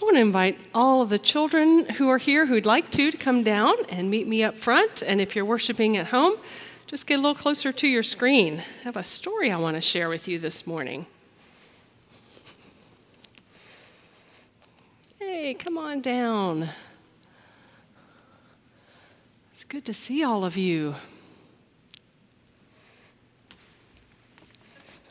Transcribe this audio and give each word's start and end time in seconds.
I 0.00 0.04
want 0.04 0.14
to 0.14 0.20
invite 0.20 0.60
all 0.72 1.02
of 1.02 1.08
the 1.08 1.18
children 1.18 1.88
who 1.94 2.08
are 2.08 2.18
here 2.18 2.46
who'd 2.46 2.66
like 2.66 2.88
to 2.90 3.10
to 3.10 3.16
come 3.16 3.42
down 3.42 3.74
and 3.88 4.08
meet 4.08 4.28
me 4.28 4.44
up 4.44 4.56
front. 4.56 5.02
And 5.02 5.20
if 5.20 5.34
you're 5.34 5.44
worshiping 5.44 5.96
at 5.96 6.08
home, 6.08 6.36
just 6.86 7.08
get 7.08 7.14
a 7.14 7.16
little 7.16 7.34
closer 7.34 7.72
to 7.72 7.88
your 7.88 8.04
screen. 8.04 8.60
I 8.60 8.84
have 8.84 8.96
a 8.96 9.02
story 9.02 9.50
I 9.50 9.56
want 9.56 9.74
to 9.74 9.80
share 9.80 10.08
with 10.08 10.28
you 10.28 10.38
this 10.38 10.68
morning. 10.68 11.06
Hey, 15.18 15.54
come 15.54 15.76
on 15.76 16.00
down. 16.00 16.68
It's 19.54 19.64
good 19.64 19.84
to 19.86 19.94
see 19.94 20.22
all 20.22 20.44
of 20.44 20.56
you. 20.56 20.94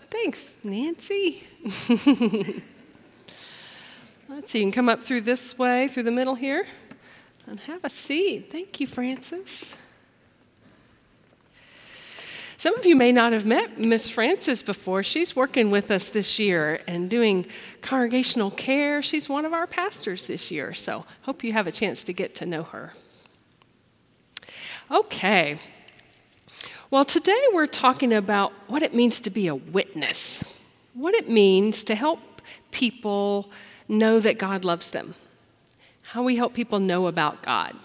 Thanks, 0.10 0.58
Nancy. 0.64 1.46
Let's 4.38 4.54
you 4.54 4.62
can 4.62 4.72
come 4.72 4.88
up 4.88 5.02
through 5.02 5.22
this 5.22 5.58
way, 5.58 5.88
through 5.88 6.04
the 6.04 6.12
middle 6.12 6.36
here, 6.36 6.68
and 7.48 7.60
have 7.62 7.84
a 7.84 7.90
seat. 7.90 8.52
Thank 8.52 8.80
you, 8.80 8.86
Francis. 8.86 9.76
Some 12.56 12.78
of 12.78 12.86
you 12.86 12.96
may 12.96 13.12
not 13.12 13.34
have 13.34 13.48
met 13.48 13.80
Miss 13.80 14.08
Francis 14.08 14.62
before. 14.62 15.02
She's 15.02 15.36
working 15.36 15.72
with 15.72 15.90
us 15.90 16.10
this 16.10 16.38
year 16.38 16.82
and 16.88 17.10
doing 17.10 17.48
congregational 17.82 18.52
care. 18.52 19.02
She's 19.02 19.28
one 19.28 19.44
of 19.44 19.54
our 19.54 19.66
pastors 19.66 20.28
this 20.28 20.52
year, 20.52 20.72
so 20.76 21.06
hope 21.24 21.44
you 21.44 21.54
have 21.54 21.66
a 21.66 21.72
chance 21.72 22.04
to 22.04 22.14
get 22.14 22.36
to 22.36 22.46
know 22.46 22.62
her. 22.62 22.94
Okay. 24.92 25.58
Well, 26.92 27.06
today 27.06 27.42
we're 27.54 27.66
talking 27.66 28.14
about 28.14 28.54
what 28.68 28.84
it 28.84 28.94
means 28.94 29.20
to 29.22 29.32
be 29.32 29.48
a 29.48 29.56
witness, 29.56 30.44
what 30.94 31.16
it 31.16 31.28
means 31.28 31.84
to 31.86 31.96
help 31.96 32.44
people 32.70 33.52
know 33.88 34.20
that 34.20 34.38
God 34.38 34.66
loves 34.66 34.90
them, 34.90 35.16
how 36.08 36.24
we 36.24 36.36
help 36.36 36.54
people 36.54 36.80
know 36.80 37.08
about 37.08 37.42
God. 37.42 37.76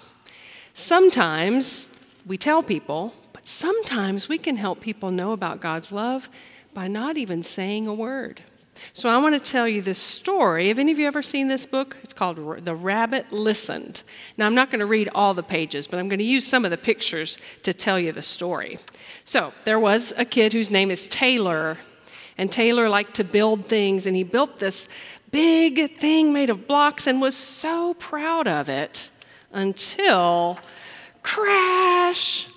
Sometimes 0.74 2.08
we 2.26 2.38
tell 2.38 2.62
people, 2.62 3.14
but 3.32 3.46
sometimes 3.46 4.28
we 4.28 4.38
can 4.38 4.56
help 4.56 4.80
people 4.80 5.10
know 5.10 5.32
about 5.32 5.60
God's 5.60 5.92
love 5.92 6.28
by 6.74 6.88
not 6.88 7.16
even 7.16 7.42
saying 7.42 7.86
a 7.86 7.94
word. 7.94 8.42
So 8.94 9.08
I 9.08 9.18
want 9.18 9.34
to 9.34 9.52
tell 9.52 9.68
you 9.68 9.80
this 9.80 9.98
story. 9.98 10.68
Have 10.68 10.78
any 10.78 10.92
of 10.92 10.98
you 10.98 11.06
ever 11.06 11.22
seen 11.22 11.48
this 11.48 11.66
book? 11.66 11.96
It's 12.02 12.12
called 12.12 12.64
The 12.64 12.74
Rabbit 12.74 13.32
Listened. 13.32 14.02
Now, 14.36 14.46
I'm 14.46 14.54
not 14.54 14.70
going 14.70 14.80
to 14.80 14.86
read 14.86 15.08
all 15.14 15.34
the 15.34 15.42
pages, 15.42 15.86
but 15.86 15.98
I'm 15.98 16.08
going 16.08 16.18
to 16.18 16.24
use 16.24 16.46
some 16.46 16.64
of 16.64 16.70
the 16.70 16.76
pictures 16.76 17.38
to 17.62 17.72
tell 17.72 17.98
you 17.98 18.12
the 18.12 18.22
story. 18.22 18.78
So, 19.24 19.52
there 19.64 19.78
was 19.78 20.12
a 20.16 20.24
kid 20.24 20.52
whose 20.52 20.70
name 20.70 20.90
is 20.90 21.08
Taylor, 21.08 21.78
and 22.36 22.50
Taylor 22.50 22.88
liked 22.88 23.14
to 23.14 23.24
build 23.24 23.66
things, 23.66 24.06
and 24.06 24.16
he 24.16 24.24
built 24.24 24.56
this 24.56 24.88
big 25.32 25.96
thing 25.96 26.32
made 26.32 26.50
of 26.50 26.68
blocks 26.68 27.08
and 27.08 27.20
was 27.20 27.34
so 27.34 27.94
proud 27.94 28.46
of 28.46 28.68
it 28.68 29.10
until 29.52 30.60
crash 31.24 32.48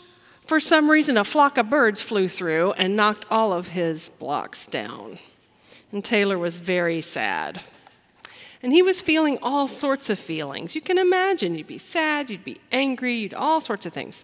for 0.45 0.59
some 0.59 0.92
reason, 0.92 1.18
a 1.18 1.23
flock 1.23 1.58
of 1.58 1.70
birds 1.72 2.02
flew 2.02 2.28
through 2.28 2.73
and 2.73 2.96
knocked 2.96 3.26
all 3.31 3.52
of 3.52 3.70
his 3.70 4.09
blocks 4.09 4.68
down. 4.68 5.18
And 5.92 6.06
Taylor 6.06 6.38
was 6.38 6.58
very 6.58 7.02
sad. 7.02 7.62
And 8.62 8.72
he 8.72 8.84
was 8.84 9.02
feeling 9.02 9.40
all 9.42 9.68
sorts 9.68 10.09
of 10.09 10.20
feelings. 10.20 10.76
You 10.76 10.81
can 10.81 11.00
imagine 11.00 11.56
you'd 11.56 11.68
be 11.68 11.78
sad, 11.78 12.30
you'd 12.30 12.46
be 12.46 12.59
angry, 12.72 13.16
you'd 13.16 13.34
all 13.34 13.59
sorts 13.59 13.86
of 13.86 13.94
things. 13.94 14.23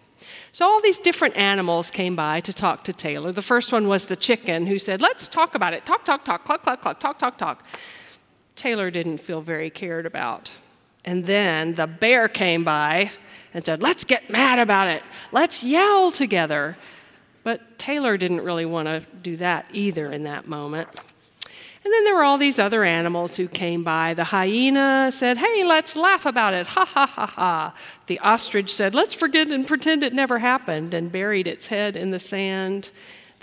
So, 0.52 0.66
all 0.66 0.80
these 0.80 0.98
different 0.98 1.36
animals 1.36 1.90
came 1.90 2.14
by 2.14 2.40
to 2.40 2.52
talk 2.52 2.84
to 2.84 2.92
Taylor. 2.92 3.32
The 3.32 3.42
first 3.42 3.72
one 3.72 3.88
was 3.88 4.04
the 4.04 4.16
chicken 4.16 4.66
who 4.66 4.78
said, 4.78 5.00
Let's 5.00 5.26
talk 5.26 5.56
about 5.56 5.74
it. 5.74 5.84
Talk, 5.84 6.04
talk, 6.04 6.24
talk, 6.24 6.44
cluck, 6.44 6.62
cluck, 6.62 6.80
cluck, 6.80 7.00
talk, 7.00 7.18
talk, 7.18 7.38
talk. 7.38 7.64
Taylor 8.62 8.92
didn't 8.92 9.18
feel 9.18 9.40
very 9.40 9.70
cared 9.70 10.06
about. 10.06 10.52
And 11.04 11.26
then 11.26 11.74
the 11.74 11.88
bear 11.88 12.28
came 12.28 12.62
by 12.62 13.10
and 13.52 13.66
said, 13.66 13.82
Let's 13.82 14.04
get 14.04 14.30
mad 14.30 14.60
about 14.60 14.86
it. 14.86 15.02
Let's 15.32 15.64
yell 15.64 16.12
together. 16.12 16.76
But 17.42 17.76
Taylor 17.76 18.16
didn't 18.16 18.42
really 18.42 18.64
want 18.64 18.86
to 18.86 19.00
do 19.20 19.36
that 19.38 19.66
either 19.72 20.12
in 20.12 20.22
that 20.22 20.46
moment. 20.46 20.88
And 20.94 21.92
then 21.92 22.04
there 22.04 22.14
were 22.14 22.22
all 22.22 22.38
these 22.38 22.60
other 22.60 22.84
animals 22.84 23.34
who 23.34 23.48
came 23.48 23.82
by. 23.82 24.14
The 24.14 24.22
hyena 24.22 25.10
said, 25.10 25.38
Hey, 25.38 25.64
let's 25.64 25.96
laugh 25.96 26.24
about 26.24 26.54
it. 26.54 26.68
Ha 26.68 26.84
ha 26.84 27.06
ha 27.06 27.26
ha. 27.26 27.74
The 28.06 28.20
ostrich 28.20 28.72
said, 28.72 28.94
Let's 28.94 29.12
forget 29.12 29.48
and 29.48 29.66
pretend 29.66 30.04
it 30.04 30.14
never 30.14 30.38
happened, 30.38 30.94
and 30.94 31.10
buried 31.10 31.48
its 31.48 31.66
head 31.66 31.96
in 31.96 32.12
the 32.12 32.20
sand. 32.20 32.92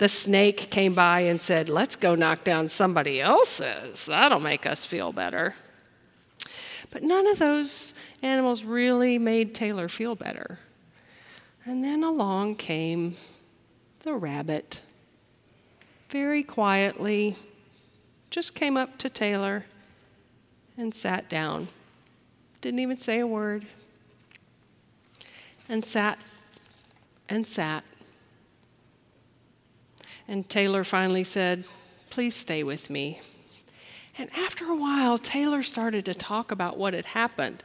The 0.00 0.08
snake 0.08 0.70
came 0.70 0.94
by 0.94 1.20
and 1.20 1.42
said, 1.42 1.68
Let's 1.68 1.94
go 1.94 2.14
knock 2.14 2.42
down 2.42 2.68
somebody 2.68 3.20
else's. 3.20 4.06
That'll 4.06 4.40
make 4.40 4.64
us 4.64 4.86
feel 4.86 5.12
better. 5.12 5.56
But 6.90 7.02
none 7.02 7.26
of 7.26 7.38
those 7.38 7.92
animals 8.22 8.64
really 8.64 9.18
made 9.18 9.54
Taylor 9.54 9.90
feel 9.90 10.14
better. 10.14 10.58
And 11.66 11.84
then 11.84 12.02
along 12.02 12.54
came 12.54 13.18
the 14.02 14.14
rabbit. 14.14 14.80
Very 16.08 16.42
quietly, 16.42 17.36
just 18.30 18.54
came 18.54 18.78
up 18.78 18.96
to 19.00 19.10
Taylor 19.10 19.66
and 20.78 20.94
sat 20.94 21.28
down. 21.28 21.68
Didn't 22.62 22.80
even 22.80 22.96
say 22.96 23.18
a 23.18 23.26
word. 23.26 23.66
And 25.68 25.84
sat 25.84 26.18
and 27.28 27.46
sat. 27.46 27.84
And 30.30 30.48
Taylor 30.48 30.84
finally 30.84 31.24
said, 31.24 31.64
Please 32.08 32.36
stay 32.36 32.62
with 32.62 32.88
me. 32.88 33.20
And 34.16 34.30
after 34.32 34.66
a 34.66 34.76
while, 34.76 35.18
Taylor 35.18 35.64
started 35.64 36.04
to 36.04 36.14
talk 36.14 36.52
about 36.52 36.78
what 36.78 36.94
had 36.94 37.06
happened. 37.06 37.64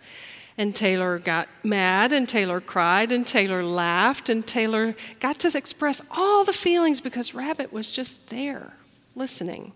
And 0.57 0.75
Taylor 0.75 1.19
got 1.19 1.47
mad, 1.63 2.11
and 2.11 2.27
Taylor 2.27 2.59
cried, 2.59 3.11
and 3.11 3.27
Taylor 3.27 3.63
laughed, 3.63 4.29
and 4.29 4.47
Taylor 4.47 4.95
got 5.19 5.37
to 5.39 5.55
express 5.55 6.01
all 6.09 6.43
the 6.43 6.53
feelings 6.53 7.01
because 7.01 7.35
Rabbit 7.35 7.71
was 7.71 7.91
just 7.91 8.29
there, 8.29 8.73
listening. 9.15 9.73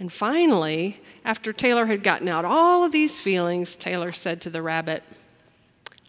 And 0.00 0.12
finally, 0.12 1.00
after 1.24 1.52
Taylor 1.52 1.86
had 1.86 2.02
gotten 2.02 2.26
out 2.26 2.44
all 2.44 2.82
of 2.82 2.90
these 2.90 3.20
feelings, 3.20 3.76
Taylor 3.76 4.10
said 4.10 4.40
to 4.40 4.50
the 4.50 4.62
rabbit, 4.62 5.04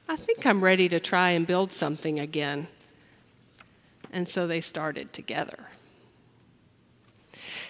I 0.10 0.16
think 0.16 0.48
I'm 0.48 0.64
ready 0.64 0.90
to 0.90 1.00
try 1.00 1.32
and 1.32 1.46
build 1.46 1.72
something 1.72 2.20
again. 2.20 2.70
And 4.16 4.30
so 4.30 4.48
they 4.48 4.62
started 4.62 5.12
together. 5.12 5.66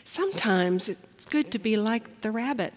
Sometimes 0.03 0.87
it's 0.87 1.25
good 1.25 1.51
to 1.51 1.57
be 1.57 1.75
like 1.75 2.21
the 2.21 2.29
rabbit. 2.29 2.71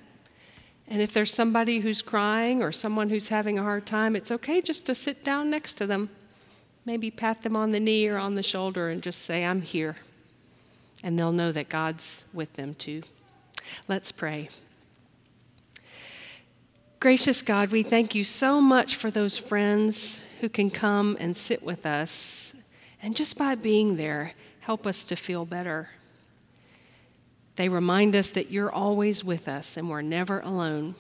And 0.89 1.03
if 1.03 1.13
there's 1.13 1.35
somebody 1.35 1.81
who's 1.81 2.01
crying 2.01 2.63
or 2.63 2.73
someone 2.73 3.11
who's 3.11 3.29
having 3.29 3.59
a 3.59 3.63
hard 3.63 3.85
time, 3.85 4.17
it's 4.17 4.31
okay 4.31 4.63
just 4.63 4.87
to 4.87 4.95
sit 4.95 5.23
down 5.23 5.51
next 5.51 5.75
to 5.75 5.87
them. 5.87 6.09
Maybe 6.87 7.11
pat 7.11 7.43
them 7.43 7.57
on 7.57 7.73
the 7.73 7.79
knee 7.79 8.09
or 8.09 8.17
on 8.17 8.37
the 8.37 8.43
shoulder 8.43 8.89
and 8.89 9.03
just 9.03 9.21
say, 9.21 9.45
I'm 9.45 9.61
here. 9.61 9.97
And 11.05 11.19
they'll 11.19 11.31
know 11.31 11.53
that 11.53 11.69
God's 11.69 12.25
with 12.33 12.55
them 12.55 12.75
too. 12.75 13.03
Let's 13.87 14.13
pray. 14.13 14.49
Gracious 17.01 17.43
God, 17.43 17.71
we 17.71 17.83
thank 17.83 18.15
you 18.15 18.25
so 18.25 18.63
much 18.63 18.97
for 18.97 19.11
those 19.11 19.37
friends 19.37 20.25
who 20.41 20.49
can 20.49 20.71
come 20.71 21.19
and 21.21 21.37
sit 21.37 21.63
with 21.63 21.85
us. 21.85 22.55
And 23.03 23.17
just 23.17 23.39
by 23.39 23.55
being 23.55 23.97
there, 23.97 24.33
help 24.61 24.87
us 24.87 25.05
to 25.07 25.17
feel 25.17 25.45
better. 25.45 25.91
They 27.57 27.69
remind 27.69 28.15
us 28.15 28.31
that 28.31 28.51
you're 28.51 28.71
always 28.71 29.25
with 29.25 29.49
us 29.49 29.77
and 29.77 29.89
we're 29.89 30.03
never 30.03 30.41
alone. 30.41 30.95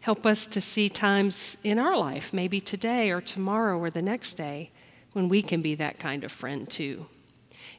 Help 0.00 0.24
us 0.24 0.46
to 0.46 0.60
see 0.60 0.88
times 0.88 1.58
in 1.64 1.80
our 1.80 1.96
life, 1.96 2.32
maybe 2.32 2.60
today 2.60 3.10
or 3.10 3.20
tomorrow 3.20 3.76
or 3.78 3.90
the 3.90 4.02
next 4.02 4.34
day, 4.34 4.70
when 5.14 5.28
we 5.28 5.42
can 5.42 5.62
be 5.62 5.74
that 5.74 5.98
kind 5.98 6.22
of 6.22 6.30
friend 6.30 6.70
too. 6.70 7.06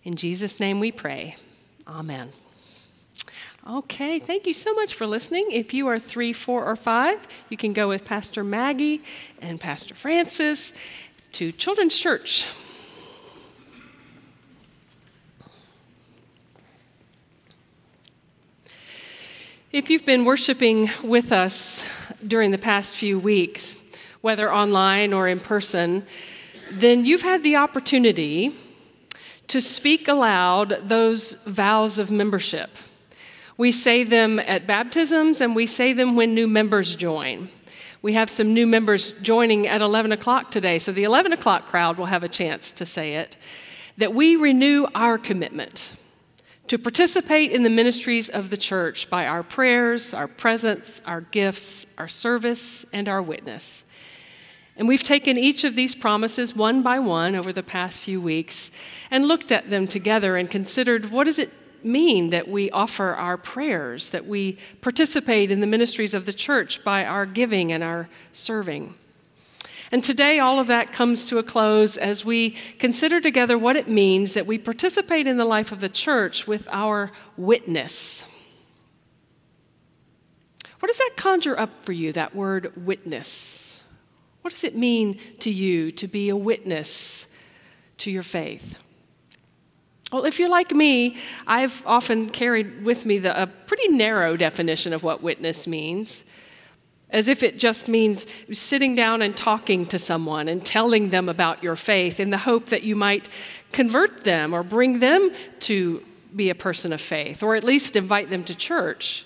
In 0.03 0.15
Jesus' 0.15 0.59
name 0.59 0.79
we 0.79 0.91
pray. 0.91 1.37
Amen. 1.87 2.33
Okay, 3.69 4.19
thank 4.19 4.45
you 4.45 4.53
so 4.53 4.73
much 4.73 4.93
for 4.93 5.05
listening. 5.05 5.47
If 5.51 5.73
you 5.73 5.87
are 5.87 5.99
three, 5.99 6.31
four, 6.33 6.65
or 6.65 6.75
five, 6.75 7.27
you 7.49 7.57
can 7.57 7.73
go 7.73 7.89
with 7.89 8.05
Pastor 8.05 8.43
Maggie 8.43 9.03
and 9.41 9.59
Pastor 9.59 9.93
Francis 9.93 10.73
to 11.33 11.51
Children's 11.51 11.97
Church. 11.97 12.45
If 19.71 19.89
you've 19.89 20.05
been 20.05 20.25
worshiping 20.25 20.89
with 21.03 21.31
us 21.31 21.85
during 22.25 22.51
the 22.51 22.57
past 22.57 22.95
few 22.95 23.19
weeks, 23.19 23.75
whether 24.21 24.51
online 24.51 25.13
or 25.13 25.27
in 25.27 25.39
person, 25.39 26.05
then 26.71 27.05
you've 27.05 27.21
had 27.21 27.43
the 27.43 27.57
opportunity 27.57 28.55
to 29.47 29.61
speak 29.61 30.07
aloud 30.07 30.89
those 30.89 31.35
vows 31.45 31.99
of 31.99 32.11
membership. 32.11 32.69
We 33.57 33.71
say 33.71 34.03
them 34.03 34.39
at 34.39 34.67
baptisms 34.67 35.41
and 35.41 35.55
we 35.55 35.65
say 35.65 35.93
them 35.93 36.15
when 36.15 36.33
new 36.33 36.47
members 36.47 36.95
join. 36.95 37.49
We 38.07 38.13
have 38.13 38.29
some 38.29 38.53
new 38.53 38.65
members 38.65 39.11
joining 39.21 39.67
at 39.67 39.81
11 39.81 40.13
o'clock 40.13 40.49
today, 40.49 40.79
so 40.79 40.93
the 40.93 41.03
11 41.03 41.33
o'clock 41.33 41.65
crowd 41.65 41.97
will 41.97 42.05
have 42.05 42.23
a 42.23 42.29
chance 42.29 42.71
to 42.71 42.85
say 42.85 43.15
it. 43.15 43.35
That 43.97 44.13
we 44.13 44.37
renew 44.37 44.87
our 44.95 45.17
commitment 45.17 45.91
to 46.67 46.77
participate 46.77 47.51
in 47.51 47.63
the 47.63 47.69
ministries 47.69 48.29
of 48.29 48.49
the 48.49 48.55
church 48.55 49.09
by 49.09 49.27
our 49.27 49.43
prayers, 49.43 50.13
our 50.13 50.29
presence, 50.29 51.01
our 51.05 51.19
gifts, 51.19 51.85
our 51.97 52.07
service, 52.07 52.85
and 52.93 53.09
our 53.09 53.21
witness. 53.21 53.83
And 54.77 54.87
we've 54.87 55.03
taken 55.03 55.37
each 55.37 55.65
of 55.65 55.75
these 55.75 55.93
promises 55.93 56.55
one 56.55 56.81
by 56.81 56.99
one 56.99 57.35
over 57.35 57.51
the 57.51 57.61
past 57.61 57.99
few 57.99 58.21
weeks 58.21 58.71
and 59.11 59.27
looked 59.27 59.51
at 59.51 59.69
them 59.69 59.85
together 59.85 60.37
and 60.37 60.49
considered 60.49 61.11
what 61.11 61.25
does 61.25 61.39
it 61.39 61.51
mean 61.83 62.29
that 62.29 62.47
we 62.47 62.69
offer 62.71 63.13
our 63.15 63.37
prayers, 63.37 64.09
that 64.11 64.25
we 64.25 64.57
participate 64.81 65.51
in 65.51 65.61
the 65.61 65.67
ministries 65.67 66.13
of 66.13 66.25
the 66.25 66.33
church 66.33 66.83
by 66.83 67.05
our 67.05 67.25
giving 67.25 67.71
and 67.71 67.83
our 67.83 68.09
serving. 68.33 68.95
And 69.91 70.03
today, 70.03 70.39
all 70.39 70.59
of 70.59 70.67
that 70.67 70.91
comes 70.91 71.27
to 71.29 71.37
a 71.37 71.43
close 71.43 71.95
as 71.95 72.25
we 72.25 72.51
consider 72.77 73.21
together 73.21 73.57
what 73.57 73.77
it 73.77 73.87
means 73.87 74.33
that 74.33 74.45
we 74.45 74.57
participate 74.57 75.27
in 75.27 75.37
the 75.37 75.45
life 75.45 75.71
of 75.71 75.79
the 75.79 75.89
church 75.89 76.45
with 76.45 76.67
our 76.71 77.11
witness. 77.37 78.25
What 80.79 80.87
does 80.87 80.97
that 80.97 81.13
conjure 81.15 81.57
up 81.57 81.85
for 81.85 81.93
you, 81.93 82.11
that 82.13 82.35
word 82.35 82.85
witness? 82.85 83.83
What 84.41 84.53
does 84.53 84.63
it 84.63 84.75
mean 84.75 85.19
to 85.39 85.49
you 85.49 85.91
to 85.91 86.07
be 86.07 86.29
a 86.29 86.35
witness 86.35 87.33
to 87.99 88.11
your 88.11 88.23
faith? 88.23 88.77
Well, 90.11 90.23
if 90.23 90.39
you're 90.39 90.49
like 90.49 90.71
me, 90.71 91.17
I've 91.45 91.83
often 91.85 92.29
carried 92.29 92.85
with 92.85 93.05
me 93.05 93.17
the, 93.17 93.41
a 93.41 93.47
pretty 93.47 93.89
narrow 93.89 94.37
definition 94.37 94.93
of 94.93 95.03
what 95.03 95.21
witness 95.21 95.67
means, 95.67 96.23
as 97.09 97.27
if 97.27 97.43
it 97.43 97.59
just 97.59 97.89
means 97.89 98.25
sitting 98.57 98.95
down 98.95 99.21
and 99.21 99.35
talking 99.35 99.85
to 99.87 99.99
someone 99.99 100.47
and 100.47 100.65
telling 100.65 101.09
them 101.09 101.27
about 101.27 101.61
your 101.61 101.75
faith 101.75 102.21
in 102.21 102.29
the 102.29 102.37
hope 102.37 102.67
that 102.67 102.83
you 102.83 102.95
might 102.95 103.27
convert 103.73 104.23
them 104.23 104.53
or 104.53 104.63
bring 104.63 104.99
them 104.99 105.29
to 105.59 106.01
be 106.33 106.49
a 106.49 106.55
person 106.55 106.93
of 106.93 107.01
faith, 107.01 107.43
or 107.43 107.55
at 107.55 107.65
least 107.65 107.97
invite 107.97 108.29
them 108.29 108.45
to 108.45 108.55
church. 108.55 109.25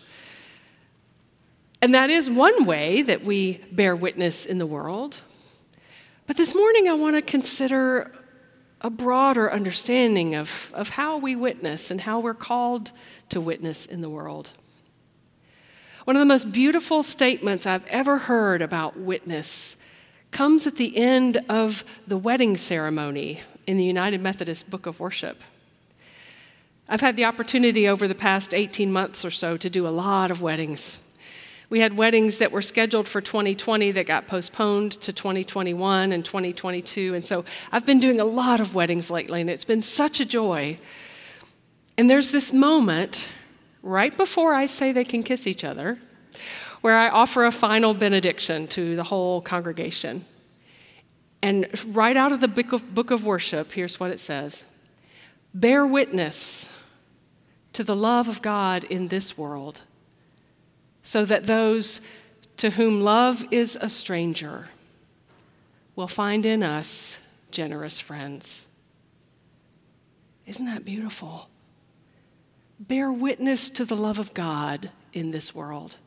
And 1.79 1.93
that 1.93 2.09
is 2.09 2.27
one 2.29 2.65
way 2.65 3.03
that 3.03 3.23
we 3.23 3.59
bear 3.71 3.95
witness 3.95 4.47
in 4.47 4.57
the 4.57 4.67
world. 4.67 5.19
But 6.25 6.37
this 6.37 6.55
morning, 6.55 6.87
I 6.87 6.93
want 6.93 7.15
to 7.17 7.21
consider 7.21 8.11
a 8.81 8.89
broader 8.89 9.51
understanding 9.51 10.35
of, 10.35 10.71
of 10.73 10.89
how 10.89 11.17
we 11.17 11.35
witness 11.35 11.91
and 11.91 12.01
how 12.01 12.19
we're 12.19 12.33
called 12.33 12.91
to 13.29 13.39
witness 13.39 13.85
in 13.85 14.01
the 14.01 14.09
world. 14.09 14.51
One 16.05 16.15
of 16.15 16.19
the 16.19 16.25
most 16.25 16.51
beautiful 16.51 17.03
statements 17.03 17.67
I've 17.67 17.85
ever 17.87 18.17
heard 18.17 18.61
about 18.61 18.97
witness 18.97 19.77
comes 20.31 20.65
at 20.65 20.77
the 20.77 20.97
end 20.97 21.37
of 21.47 21.83
the 22.07 22.17
wedding 22.17 22.57
ceremony 22.57 23.41
in 23.67 23.77
the 23.77 23.83
United 23.83 24.19
Methodist 24.19 24.71
Book 24.71 24.87
of 24.87 24.99
Worship. 24.99 25.41
I've 26.89 27.01
had 27.01 27.15
the 27.15 27.25
opportunity 27.25 27.87
over 27.87 28.07
the 28.07 28.15
past 28.15 28.53
18 28.53 28.91
months 28.91 29.23
or 29.23 29.31
so 29.31 29.57
to 29.57 29.69
do 29.69 29.87
a 29.87 29.89
lot 29.89 30.31
of 30.31 30.41
weddings. 30.41 30.97
We 31.71 31.79
had 31.79 31.95
weddings 31.95 32.35
that 32.35 32.51
were 32.51 32.61
scheduled 32.61 33.07
for 33.07 33.21
2020 33.21 33.91
that 33.91 34.05
got 34.05 34.27
postponed 34.27 34.91
to 34.91 35.13
2021 35.13 36.11
and 36.11 36.25
2022. 36.25 37.15
And 37.15 37.25
so 37.25 37.45
I've 37.71 37.85
been 37.85 38.01
doing 38.01 38.19
a 38.19 38.25
lot 38.25 38.59
of 38.59 38.75
weddings 38.75 39.09
lately, 39.09 39.39
and 39.39 39.49
it's 39.49 39.63
been 39.63 39.79
such 39.79 40.19
a 40.19 40.25
joy. 40.25 40.77
And 41.97 42.09
there's 42.09 42.33
this 42.33 42.51
moment 42.51 43.29
right 43.81 44.15
before 44.17 44.53
I 44.53 44.65
say 44.65 44.91
they 44.91 45.05
can 45.05 45.23
kiss 45.23 45.47
each 45.47 45.63
other 45.63 45.97
where 46.81 46.97
I 46.97 47.07
offer 47.07 47.45
a 47.45 47.53
final 47.53 47.93
benediction 47.93 48.67
to 48.67 48.97
the 48.97 49.03
whole 49.05 49.39
congregation. 49.39 50.25
And 51.41 51.69
right 51.95 52.17
out 52.17 52.33
of 52.33 52.41
the 52.41 52.49
book 52.49 52.73
of, 52.73 52.93
book 52.93 53.11
of 53.11 53.25
worship, 53.25 53.71
here's 53.71 53.97
what 53.97 54.11
it 54.11 54.19
says 54.19 54.65
Bear 55.53 55.87
witness 55.87 56.69
to 57.71 57.85
the 57.85 57.95
love 57.95 58.27
of 58.27 58.41
God 58.41 58.83
in 58.83 59.07
this 59.07 59.37
world 59.37 59.83
so 61.03 61.25
that 61.25 61.45
those 61.45 62.01
to 62.57 62.71
whom 62.71 63.01
love 63.01 63.45
is 63.51 63.75
a 63.75 63.89
stranger 63.89 64.69
will 65.95 66.07
find 66.07 66.45
in 66.45 66.63
us 66.63 67.17
generous 67.51 67.99
friends. 67.99 68.65
Isn't 70.45 70.65
that 70.65 70.85
beautiful? 70.85 71.49
Bear 72.79 73.11
witness 73.11 73.69
to 73.71 73.85
the 73.85 73.95
love 73.95 74.19
of 74.19 74.33
God 74.33 74.91
in 75.13 75.31
this 75.31 75.53
world. 75.53 75.97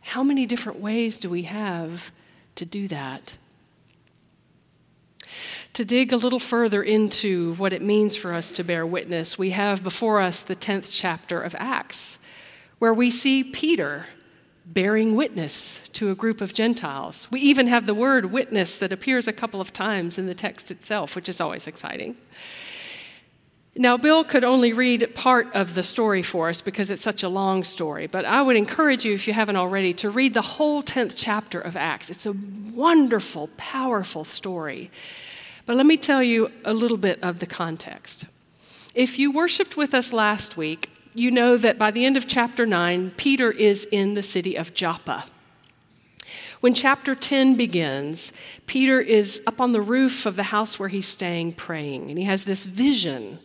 How 0.00 0.22
many 0.22 0.46
different 0.46 0.80
ways 0.80 1.18
do 1.18 1.28
we 1.28 1.42
have 1.42 2.10
to 2.54 2.64
do 2.64 2.88
that? 2.88 3.36
To 5.74 5.84
dig 5.84 6.12
a 6.12 6.16
little 6.16 6.40
further 6.40 6.82
into 6.82 7.54
what 7.54 7.72
it 7.72 7.82
means 7.82 8.16
for 8.16 8.32
us 8.32 8.50
to 8.52 8.64
bear 8.64 8.86
witness, 8.86 9.38
we 9.38 9.50
have 9.50 9.84
before 9.84 10.20
us 10.20 10.40
the 10.40 10.56
10th 10.56 10.90
chapter 10.92 11.40
of 11.40 11.54
Acts 11.58 12.18
where 12.78 12.94
we 12.94 13.10
see 13.10 13.44
Peter 13.44 14.06
bearing 14.64 15.16
witness 15.16 15.88
to 15.94 16.10
a 16.10 16.14
group 16.14 16.40
of 16.40 16.52
Gentiles. 16.52 17.26
We 17.30 17.40
even 17.40 17.66
have 17.68 17.86
the 17.86 17.94
word 17.94 18.26
witness 18.26 18.76
that 18.78 18.92
appears 18.92 19.26
a 19.26 19.32
couple 19.32 19.60
of 19.60 19.72
times 19.72 20.18
in 20.18 20.26
the 20.26 20.34
text 20.34 20.70
itself, 20.70 21.16
which 21.16 21.28
is 21.28 21.40
always 21.40 21.66
exciting. 21.66 22.16
Now, 23.74 23.96
Bill 23.96 24.24
could 24.24 24.44
only 24.44 24.72
read 24.72 25.14
part 25.14 25.54
of 25.54 25.74
the 25.74 25.84
story 25.84 26.22
for 26.22 26.48
us 26.48 26.60
because 26.60 26.90
it's 26.90 27.00
such 27.00 27.22
a 27.22 27.28
long 27.28 27.62
story, 27.62 28.08
but 28.08 28.24
I 28.24 28.42
would 28.42 28.56
encourage 28.56 29.04
you, 29.04 29.14
if 29.14 29.28
you 29.28 29.32
haven't 29.32 29.56
already, 29.56 29.94
to 29.94 30.10
read 30.10 30.34
the 30.34 30.42
whole 30.42 30.82
10th 30.82 31.14
chapter 31.16 31.60
of 31.60 31.76
Acts. 31.76 32.10
It's 32.10 32.26
a 32.26 32.34
wonderful, 32.74 33.50
powerful 33.56 34.24
story. 34.24 34.90
But 35.64 35.76
let 35.76 35.86
me 35.86 35.96
tell 35.96 36.22
you 36.22 36.50
a 36.64 36.74
little 36.74 36.96
bit 36.96 37.22
of 37.22 37.38
the 37.38 37.46
context. 37.46 38.24
If 38.94 39.18
you 39.18 39.30
worshiped 39.30 39.76
with 39.76 39.94
us 39.94 40.12
last 40.12 40.56
week, 40.56 40.90
you 41.18 41.30
know 41.30 41.56
that 41.56 41.78
by 41.78 41.90
the 41.90 42.04
end 42.04 42.16
of 42.16 42.26
chapter 42.26 42.64
9, 42.64 43.12
Peter 43.16 43.50
is 43.50 43.86
in 43.90 44.14
the 44.14 44.22
city 44.22 44.56
of 44.56 44.74
Joppa. 44.74 45.24
When 46.60 46.74
chapter 46.74 47.14
10 47.14 47.54
begins, 47.56 48.32
Peter 48.66 49.00
is 49.00 49.42
up 49.46 49.60
on 49.60 49.72
the 49.72 49.80
roof 49.80 50.26
of 50.26 50.36
the 50.36 50.44
house 50.44 50.78
where 50.78 50.88
he's 50.88 51.06
staying 51.06 51.52
praying, 51.52 52.08
and 52.08 52.18
he 52.18 52.24
has 52.24 52.44
this 52.44 52.64
vision 52.64 53.38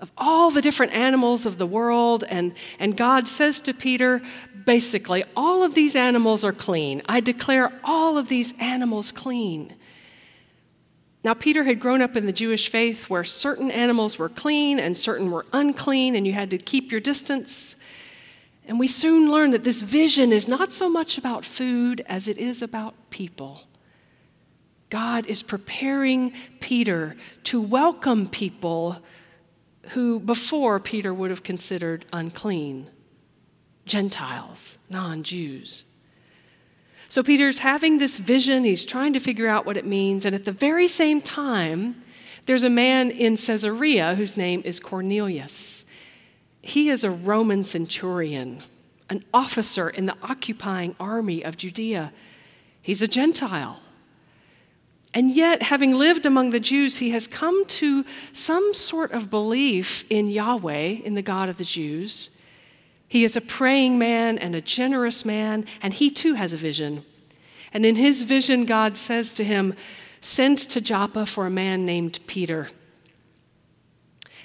of 0.00 0.10
all 0.16 0.50
the 0.50 0.62
different 0.62 0.92
animals 0.92 1.44
of 1.44 1.58
the 1.58 1.66
world. 1.66 2.24
And, 2.28 2.54
and 2.78 2.96
God 2.96 3.28
says 3.28 3.60
to 3.60 3.74
Peter, 3.74 4.22
basically, 4.64 5.24
all 5.36 5.62
of 5.62 5.74
these 5.74 5.94
animals 5.94 6.44
are 6.44 6.52
clean. 6.52 7.02
I 7.08 7.20
declare 7.20 7.72
all 7.84 8.16
of 8.16 8.28
these 8.28 8.54
animals 8.58 9.12
clean. 9.12 9.74
Now, 11.22 11.34
Peter 11.34 11.64
had 11.64 11.80
grown 11.80 12.00
up 12.00 12.16
in 12.16 12.24
the 12.24 12.32
Jewish 12.32 12.68
faith 12.68 13.10
where 13.10 13.24
certain 13.24 13.70
animals 13.70 14.18
were 14.18 14.30
clean 14.30 14.78
and 14.78 14.96
certain 14.96 15.30
were 15.30 15.44
unclean, 15.52 16.14
and 16.14 16.26
you 16.26 16.32
had 16.32 16.50
to 16.50 16.58
keep 16.58 16.90
your 16.90 17.00
distance. 17.00 17.76
And 18.66 18.78
we 18.78 18.86
soon 18.86 19.30
learned 19.30 19.52
that 19.52 19.64
this 19.64 19.82
vision 19.82 20.32
is 20.32 20.48
not 20.48 20.72
so 20.72 20.88
much 20.88 21.18
about 21.18 21.44
food 21.44 22.02
as 22.06 22.26
it 22.26 22.38
is 22.38 22.62
about 22.62 22.94
people. 23.10 23.66
God 24.88 25.26
is 25.26 25.42
preparing 25.42 26.32
Peter 26.60 27.16
to 27.44 27.60
welcome 27.60 28.26
people 28.26 29.02
who 29.90 30.20
before 30.20 30.80
Peter 30.80 31.12
would 31.12 31.30
have 31.30 31.42
considered 31.42 32.06
unclean 32.12 32.90
Gentiles, 33.86 34.78
non 34.88 35.22
Jews. 35.22 35.84
So 37.10 37.24
Peter's 37.24 37.58
having 37.58 37.98
this 37.98 38.18
vision, 38.18 38.62
he's 38.62 38.84
trying 38.84 39.14
to 39.14 39.18
figure 39.18 39.48
out 39.48 39.66
what 39.66 39.76
it 39.76 39.84
means, 39.84 40.24
and 40.24 40.32
at 40.32 40.44
the 40.44 40.52
very 40.52 40.86
same 40.86 41.20
time, 41.20 42.00
there's 42.46 42.62
a 42.62 42.70
man 42.70 43.10
in 43.10 43.36
Caesarea 43.36 44.14
whose 44.14 44.36
name 44.36 44.62
is 44.64 44.78
Cornelius. 44.78 45.86
He 46.62 46.88
is 46.88 47.02
a 47.02 47.10
Roman 47.10 47.64
centurion, 47.64 48.62
an 49.08 49.24
officer 49.34 49.90
in 49.90 50.06
the 50.06 50.14
occupying 50.22 50.94
army 51.00 51.44
of 51.44 51.56
Judea. 51.56 52.12
He's 52.80 53.02
a 53.02 53.08
Gentile. 53.08 53.80
And 55.12 55.34
yet, 55.34 55.62
having 55.62 55.98
lived 55.98 56.26
among 56.26 56.50
the 56.50 56.60
Jews, 56.60 56.98
he 56.98 57.10
has 57.10 57.26
come 57.26 57.64
to 57.64 58.04
some 58.32 58.72
sort 58.72 59.10
of 59.10 59.30
belief 59.30 60.04
in 60.08 60.28
Yahweh, 60.28 61.00
in 61.04 61.16
the 61.16 61.22
God 61.22 61.48
of 61.48 61.56
the 61.56 61.64
Jews. 61.64 62.30
He 63.10 63.24
is 63.24 63.36
a 63.36 63.40
praying 63.40 63.98
man 63.98 64.38
and 64.38 64.54
a 64.54 64.60
generous 64.60 65.24
man, 65.24 65.66
and 65.82 65.92
he 65.92 66.10
too 66.10 66.34
has 66.34 66.52
a 66.52 66.56
vision. 66.56 67.04
And 67.72 67.84
in 67.84 67.96
his 67.96 68.22
vision, 68.22 68.66
God 68.66 68.96
says 68.96 69.34
to 69.34 69.42
him, 69.42 69.74
Send 70.20 70.58
to 70.58 70.80
Joppa 70.80 71.26
for 71.26 71.44
a 71.44 71.50
man 71.50 71.84
named 71.84 72.20
Peter. 72.28 72.68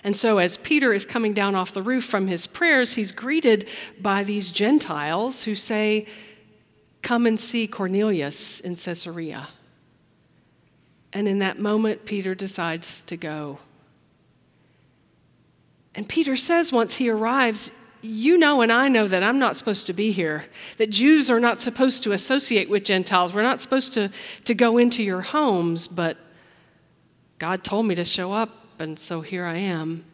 And 0.03 0.17
so, 0.17 0.39
as 0.39 0.57
Peter 0.57 0.93
is 0.93 1.05
coming 1.05 1.31
down 1.31 1.53
off 1.53 1.73
the 1.73 1.83
roof 1.83 2.05
from 2.05 2.25
his 2.25 2.47
prayers, 2.47 2.95
he's 2.95 3.11
greeted 3.11 3.69
by 4.01 4.23
these 4.23 4.49
Gentiles 4.49 5.43
who 5.43 5.53
say, 5.53 6.07
Come 7.03 7.27
and 7.27 7.39
see 7.39 7.67
Cornelius 7.67 8.61
in 8.61 8.75
Caesarea. 8.75 9.49
And 11.13 11.27
in 11.27 11.37
that 11.37 11.59
moment, 11.59 12.07
Peter 12.07 12.33
decides 12.33 13.03
to 13.03 13.15
go. 13.15 13.59
And 15.93 16.09
Peter 16.09 16.35
says 16.35 16.73
once 16.73 16.95
he 16.95 17.11
arrives, 17.11 17.71
you 18.05 18.37
know 18.37 18.61
and 18.61 18.71
I 18.71 18.87
know 18.87 19.07
that 19.07 19.23
I'm 19.23 19.39
not 19.39 19.57
supposed 19.57 19.87
to 19.87 19.93
be 19.93 20.11
here, 20.11 20.45
that 20.77 20.89
Jews 20.89 21.29
are 21.29 21.39
not 21.39 21.59
supposed 21.59 22.03
to 22.03 22.11
associate 22.11 22.69
with 22.69 22.83
Gentiles. 22.83 23.33
We're 23.33 23.41
not 23.41 23.59
supposed 23.59 23.93
to, 23.95 24.09
to 24.45 24.53
go 24.53 24.77
into 24.77 25.03
your 25.03 25.21
homes, 25.21 25.87
but 25.87 26.17
God 27.39 27.63
told 27.63 27.85
me 27.85 27.95
to 27.95 28.05
show 28.05 28.31
up, 28.31 28.49
and 28.79 28.97
so 28.97 29.21
here 29.21 29.45
I 29.45 29.57
am. 29.57 30.05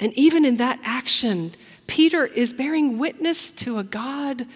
And 0.00 0.12
even 0.14 0.44
in 0.44 0.56
that 0.56 0.80
action, 0.82 1.52
Peter 1.86 2.26
is 2.26 2.52
bearing 2.52 2.98
witness 2.98 3.50
to 3.50 3.78
a 3.78 3.84
God 3.84 4.46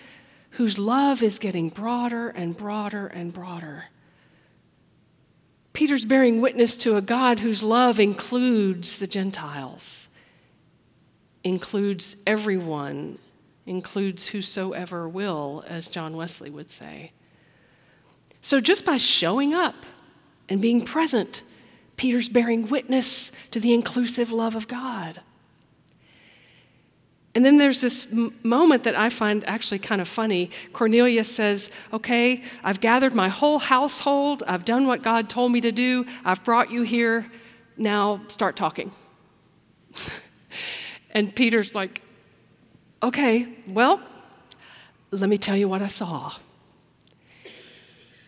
whose 0.50 0.78
love 0.78 1.22
is 1.22 1.38
getting 1.38 1.68
broader 1.68 2.30
and 2.30 2.56
broader 2.56 3.06
and 3.08 3.32
broader. 3.32 3.84
Peter's 5.74 6.06
bearing 6.06 6.40
witness 6.40 6.76
to 6.78 6.96
a 6.96 7.02
God 7.02 7.40
whose 7.40 7.62
love 7.62 8.00
includes 8.00 8.96
the 8.96 9.06
Gentiles, 9.06 10.08
includes 11.46 12.16
everyone, 12.26 13.18
includes 13.66 14.26
whosoever 14.26 15.08
will, 15.08 15.62
as 15.68 15.86
John 15.86 16.16
Wesley 16.16 16.50
would 16.50 16.70
say. 16.70 17.12
So 18.40 18.60
just 18.60 18.84
by 18.84 18.96
showing 18.96 19.54
up 19.54 19.76
and 20.48 20.60
being 20.60 20.84
present, 20.84 21.42
Peter's 21.96 22.28
bearing 22.28 22.68
witness 22.68 23.30
to 23.52 23.60
the 23.60 23.72
inclusive 23.72 24.32
love 24.32 24.56
of 24.56 24.66
God. 24.66 25.20
And 27.36 27.44
then 27.44 27.58
there's 27.58 27.80
this 27.80 28.10
m- 28.10 28.34
moment 28.42 28.82
that 28.82 28.96
I 28.96 29.08
find 29.08 29.44
actually 29.44 29.78
kind 29.78 30.00
of 30.00 30.08
funny. 30.08 30.50
Cornelius 30.72 31.30
says, 31.30 31.70
Okay, 31.92 32.42
I've 32.64 32.80
gathered 32.80 33.14
my 33.14 33.28
whole 33.28 33.60
household. 33.60 34.42
I've 34.48 34.64
done 34.64 34.88
what 34.88 35.02
God 35.02 35.30
told 35.30 35.52
me 35.52 35.60
to 35.60 35.70
do. 35.70 36.06
I've 36.24 36.42
brought 36.42 36.72
you 36.72 36.82
here. 36.82 37.30
Now 37.76 38.22
start 38.28 38.56
talking. 38.56 38.90
And 41.10 41.34
Peter's 41.34 41.74
like, 41.74 42.02
Okay, 43.02 43.46
well, 43.68 44.00
let 45.10 45.28
me 45.28 45.36
tell 45.36 45.56
you 45.56 45.68
what 45.68 45.82
I 45.82 45.86
saw. 45.86 46.32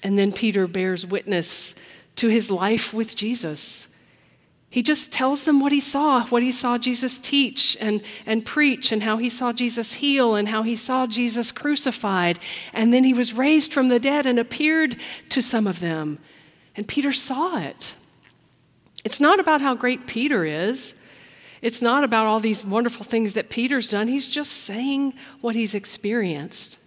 And 0.02 0.18
then 0.18 0.32
Peter 0.32 0.66
bears 0.66 1.06
witness 1.06 1.74
to 2.16 2.28
his 2.28 2.50
life 2.50 2.92
with 2.92 3.16
Jesus. 3.16 3.94
He 4.70 4.82
just 4.82 5.12
tells 5.12 5.44
them 5.44 5.60
what 5.60 5.72
he 5.72 5.80
saw, 5.80 6.26
what 6.26 6.42
he 6.42 6.52
saw 6.52 6.76
Jesus 6.76 7.18
teach 7.18 7.76
and, 7.80 8.02
and 8.26 8.44
preach, 8.44 8.92
and 8.92 9.02
how 9.02 9.16
he 9.16 9.30
saw 9.30 9.52
Jesus 9.52 9.94
heal, 9.94 10.34
and 10.34 10.48
how 10.48 10.62
he 10.62 10.76
saw 10.76 11.06
Jesus 11.06 11.52
crucified. 11.52 12.38
And 12.74 12.92
then 12.92 13.02
he 13.02 13.14
was 13.14 13.32
raised 13.32 13.72
from 13.72 13.88
the 13.88 13.98
dead 13.98 14.26
and 14.26 14.38
appeared 14.38 14.96
to 15.30 15.40
some 15.40 15.66
of 15.66 15.80
them. 15.80 16.18
And 16.76 16.86
Peter 16.86 17.12
saw 17.12 17.58
it. 17.58 17.96
It's 19.04 19.20
not 19.20 19.40
about 19.40 19.62
how 19.62 19.74
great 19.74 20.06
Peter 20.06 20.44
is. 20.44 20.97
It's 21.60 21.82
not 21.82 22.04
about 22.04 22.26
all 22.26 22.40
these 22.40 22.64
wonderful 22.64 23.04
things 23.04 23.34
that 23.34 23.50
Peter's 23.50 23.90
done. 23.90 24.08
He's 24.08 24.28
just 24.28 24.52
saying 24.52 25.14
what 25.40 25.54
he's 25.54 25.74
experienced. 25.74 26.78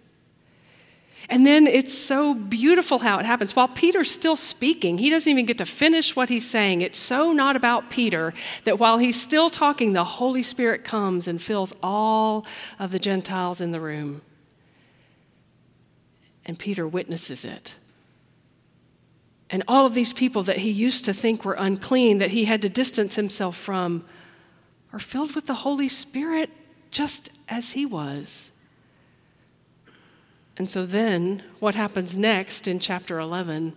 And 1.28 1.46
then 1.46 1.66
it's 1.66 1.96
so 1.96 2.34
beautiful 2.34 2.98
how 2.98 3.18
it 3.18 3.26
happens. 3.26 3.54
While 3.54 3.68
Peter's 3.68 4.10
still 4.10 4.36
speaking, 4.36 4.98
he 4.98 5.08
doesn't 5.08 5.30
even 5.30 5.46
get 5.46 5.58
to 5.58 5.66
finish 5.66 6.16
what 6.16 6.28
he's 6.28 6.48
saying. 6.48 6.80
It's 6.80 6.98
so 6.98 7.32
not 7.32 7.54
about 7.54 7.90
Peter 7.90 8.34
that 8.64 8.78
while 8.78 8.98
he's 8.98 9.20
still 9.20 9.48
talking, 9.48 9.92
the 9.92 10.04
Holy 10.04 10.42
Spirit 10.42 10.84
comes 10.84 11.28
and 11.28 11.40
fills 11.40 11.74
all 11.82 12.44
of 12.78 12.90
the 12.90 12.98
Gentiles 12.98 13.60
in 13.60 13.70
the 13.70 13.80
room. 13.80 14.22
And 16.44 16.58
Peter 16.58 16.88
witnesses 16.88 17.44
it. 17.44 17.76
And 19.48 19.62
all 19.68 19.86
of 19.86 19.94
these 19.94 20.12
people 20.12 20.42
that 20.44 20.58
he 20.58 20.70
used 20.70 21.04
to 21.04 21.12
think 21.12 21.44
were 21.44 21.56
unclean, 21.58 22.18
that 22.18 22.32
he 22.32 22.46
had 22.46 22.62
to 22.62 22.68
distance 22.68 23.14
himself 23.14 23.56
from, 23.56 24.04
are 24.92 24.98
filled 24.98 25.34
with 25.34 25.46
the 25.46 25.54
Holy 25.54 25.88
Spirit 25.88 26.50
just 26.90 27.30
as 27.48 27.72
he 27.72 27.86
was. 27.86 28.50
And 30.58 30.68
so 30.68 30.84
then, 30.84 31.42
what 31.60 31.74
happens 31.74 32.18
next 32.18 32.68
in 32.68 32.78
chapter 32.78 33.18
11? 33.18 33.74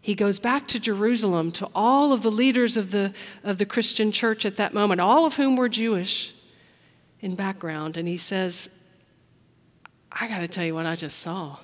He 0.00 0.14
goes 0.14 0.38
back 0.38 0.68
to 0.68 0.78
Jerusalem 0.78 1.50
to 1.52 1.68
all 1.74 2.12
of 2.12 2.22
the 2.22 2.30
leaders 2.30 2.76
of 2.76 2.90
the, 2.90 3.12
of 3.42 3.58
the 3.58 3.66
Christian 3.66 4.12
church 4.12 4.44
at 4.44 4.56
that 4.56 4.74
moment, 4.74 5.00
all 5.00 5.26
of 5.26 5.34
whom 5.36 5.56
were 5.56 5.68
Jewish 5.68 6.34
in 7.20 7.34
background, 7.34 7.96
and 7.96 8.06
he 8.06 8.16
says, 8.16 8.84
I 10.12 10.28
got 10.28 10.38
to 10.38 10.48
tell 10.48 10.64
you 10.64 10.74
what 10.74 10.86
I 10.86 10.96
just 10.96 11.18
saw. 11.18 11.56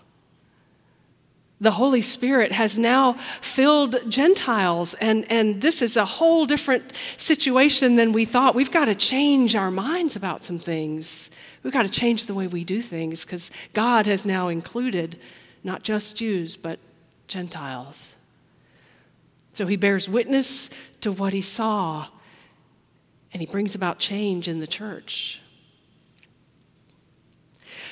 The 1.63 1.71
Holy 1.71 2.03
Spirit 2.03 2.51
has 2.51 2.77
now 2.77 3.13
filled 3.13 4.11
Gentiles, 4.11 4.95
and, 4.95 5.25
and 5.31 5.63
this 5.63 5.81
is 5.81 5.97
a 5.97 6.05
whole 6.05 6.45
different 6.45 6.93
situation 7.17 7.95
than 7.95 8.13
we 8.13 8.25
thought. 8.25 8.57
We've 8.57 8.73
got 8.73 8.87
to 8.87 8.97
change 8.97 9.55
our 9.55 9.71
minds 9.71 10.17
about 10.17 10.43
some 10.43 10.59
things. 10.59 11.31
We've 11.63 11.73
got 11.73 11.87
to 11.87 11.89
change 11.89 12.27
the 12.27 12.35
way 12.35 12.49
we 12.49 12.65
do 12.65 12.83
things 12.83 13.25
because 13.25 13.53
God 13.75 14.09
has 14.09 14.27
now 14.27 14.49
included 14.49 15.21
not 15.63 15.85
just 15.85 16.17
Jews, 16.17 16.57
but 16.57 16.81
Gentiles. 17.29 18.17
So 19.53 19.69
he 19.69 19.77
bears 19.77 20.09
witness 20.09 20.69
to 21.03 21.13
what 21.13 21.33
he 21.33 21.43
saw, 21.43 22.09
and 23.33 23.41
he 23.41 23.47
brings 23.47 23.77
about 23.77 24.01
change 24.01 24.49
in 24.49 24.59
the 24.59 24.67
church. 24.67 25.41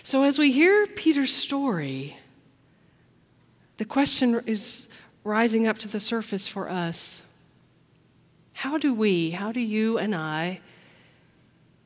So 0.03 0.25
as 0.25 0.41
we 0.41 0.51
hear 0.51 0.89
Peter's 0.89 1.33
story, 1.33 2.17
the 3.81 3.87
question 3.87 4.39
is 4.45 4.91
rising 5.25 5.67
up 5.67 5.79
to 5.79 5.89
the 5.89 5.99
surface 5.99 6.47
for 6.47 6.69
us 6.69 7.23
How 8.57 8.77
do 8.77 8.93
we, 8.93 9.31
how 9.31 9.53
do 9.53 9.61
you 9.61 9.97
and 9.97 10.15
I, 10.15 10.61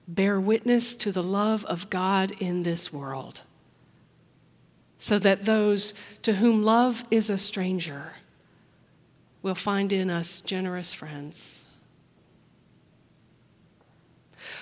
bear 0.09 0.41
witness 0.41 0.97
to 0.97 1.13
the 1.13 1.23
love 1.23 1.65
of 1.67 1.91
God 1.91 2.33
in 2.41 2.65
this 2.65 2.93
world? 2.93 3.43
So 4.99 5.21
that 5.21 5.45
those 5.45 5.95
to 6.23 6.35
whom 6.35 6.65
love 6.65 7.05
is 7.13 7.31
a 7.31 7.39
stranger 7.39 8.15
will 9.41 9.55
find 9.55 9.93
in 9.93 10.11
us 10.11 10.41
generous 10.41 10.93
friends. 10.93 11.63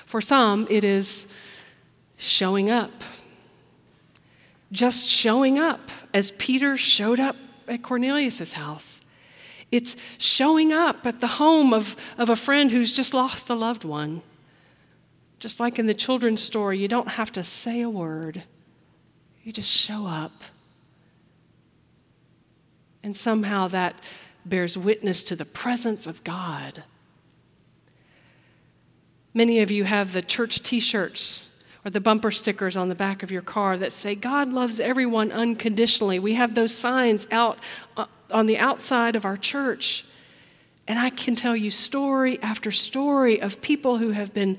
For 0.05 0.21
some, 0.21 0.67
it 0.69 0.85
is 0.85 1.27
showing 2.19 2.69
up. 2.69 2.93
Just 4.71 5.09
showing 5.09 5.59
up 5.59 5.91
as 6.13 6.33
Peter 6.33 6.77
showed 6.77 7.21
up 7.21 7.37
at 7.69 7.83
Cornelius' 7.83 8.53
house. 8.53 9.01
It's 9.71 9.97
showing 10.19 10.73
up 10.73 11.07
at 11.07 11.21
the 11.21 11.27
home 11.27 11.73
of, 11.73 11.97
of 12.19 12.29
a 12.29 12.37
friend 12.37 12.71
who's 12.71 12.93
just 12.93 13.15
lost 13.15 13.49
a 13.49 13.55
loved 13.55 13.85
one. 13.85 14.23
Just 15.39 15.59
like 15.59 15.79
in 15.79 15.87
the 15.87 15.95
children's 15.95 16.43
story, 16.43 16.79
you 16.79 16.89
don't 16.89 17.09
have 17.09 17.33
to 17.33 17.43
say 17.43 17.81
a 17.81 17.91
word, 17.91 18.45
you 19.43 19.53
just 19.53 19.71
show 19.71 20.07
up. 20.07 20.45
And 23.03 23.17
somehow 23.17 23.67
that 23.69 23.97
bears 24.45 24.79
witness 24.79 25.25
to 25.25 25.35
the 25.35 25.45
presence 25.45 26.07
of 26.07 26.23
God. 26.23 26.85
Many 29.35 29.61
of 29.61 29.71
you 29.71 29.85
have 29.85 30.13
the 30.13 30.23
church 30.23 30.63
t 30.63 30.79
shirts 30.79 31.49
or 31.85 31.91
the 31.91 32.01
bumper 32.01 32.31
stickers 32.31 32.77
on 32.77 32.89
the 32.89 32.95
back 32.95 33.23
of 33.23 33.31
your 33.31 33.43
car 33.43 33.77
that 33.77 33.93
say, 33.93 34.15
God 34.15 34.53
loves 34.53 34.79
everyone 34.79 35.33
unconditionally. 35.33 36.19
We 36.19 36.35
have 36.35 36.55
those 36.55 36.75
signs 36.75 37.27
out 37.31 37.59
uh, 37.97 38.07
on 38.31 38.47
the 38.47 38.59
outside 38.59 39.17
of 39.17 39.25
our 39.25 39.37
church. 39.37 40.05
And 40.87 40.99
I 40.99 41.11
can 41.11 41.35
tell 41.35 41.57
you 41.57 41.71
story 41.71 42.41
after 42.41 42.71
story 42.71 43.41
of 43.41 43.61
people 43.63 43.99
who 43.99 44.11
have 44.11 44.33
been 44.33 44.59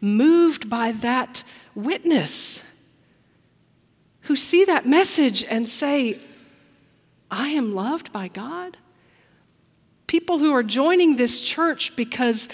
moved 0.00 0.68
by 0.68 0.92
that 0.92 1.44
witness, 1.74 2.62
who 4.22 4.36
see 4.36 4.64
that 4.64 4.86
message 4.86 5.44
and 5.44 5.68
say, 5.68 6.18
I 7.30 7.48
am 7.48 7.74
loved 7.74 8.12
by 8.12 8.28
God. 8.28 8.76
People 10.06 10.38
who 10.38 10.52
are 10.52 10.62
joining 10.62 11.16
this 11.16 11.40
church 11.40 11.96
because 11.96 12.48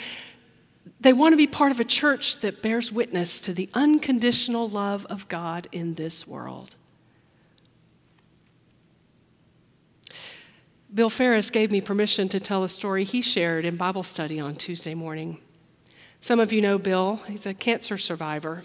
they 1.00 1.12
want 1.14 1.32
to 1.32 1.36
be 1.36 1.46
part 1.46 1.72
of 1.72 1.80
a 1.80 1.84
church 1.84 2.38
that 2.38 2.60
bears 2.60 2.92
witness 2.92 3.40
to 3.40 3.54
the 3.54 3.70
unconditional 3.72 4.68
love 4.68 5.06
of 5.06 5.26
God 5.28 5.66
in 5.72 5.94
this 5.94 6.26
world. 6.26 6.76
Bill 10.92 11.08
Ferris 11.08 11.50
gave 11.50 11.70
me 11.70 11.80
permission 11.80 12.28
to 12.28 12.40
tell 12.40 12.64
a 12.64 12.68
story 12.68 13.04
he 13.04 13.22
shared 13.22 13.64
in 13.64 13.76
Bible 13.76 14.02
study 14.02 14.40
on 14.40 14.56
Tuesday 14.56 14.94
morning. 14.94 15.38
Some 16.20 16.40
of 16.40 16.52
you 16.52 16.60
know 16.60 16.78
Bill, 16.78 17.16
he's 17.28 17.46
a 17.46 17.54
cancer 17.54 17.96
survivor. 17.96 18.64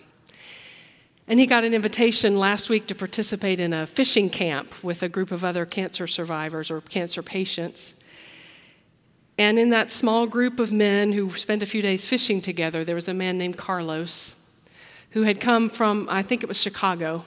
And 1.27 1.39
he 1.39 1.45
got 1.45 1.63
an 1.63 1.73
invitation 1.73 2.37
last 2.37 2.69
week 2.69 2.87
to 2.87 2.95
participate 2.95 3.59
in 3.59 3.73
a 3.73 3.87
fishing 3.87 4.29
camp 4.29 4.83
with 4.83 5.01
a 5.01 5.09
group 5.09 5.31
of 5.31 5.45
other 5.45 5.65
cancer 5.65 6.05
survivors 6.05 6.69
or 6.69 6.81
cancer 6.81 7.23
patients. 7.23 7.95
And 9.37 9.59
in 9.59 9.69
that 9.71 9.91
small 9.91 10.27
group 10.27 10.59
of 10.59 10.71
men 10.71 11.11
who 11.11 11.29
spent 11.31 11.61
a 11.61 11.65
few 11.65 11.81
days 11.81 12.07
fishing 12.07 12.41
together, 12.41 12.83
there 12.83 12.95
was 12.95 13.07
a 13.07 13.13
man 13.13 13.37
named 13.37 13.57
Carlos 13.57 14.35
who 15.11 15.23
had 15.23 15.39
come 15.39 15.69
from, 15.69 16.07
I 16.09 16.21
think 16.21 16.43
it 16.43 16.47
was 16.47 16.61
Chicago. 16.61 17.25